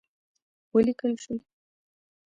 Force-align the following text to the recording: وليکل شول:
وليکل 0.73 1.13
شول: 1.23 1.39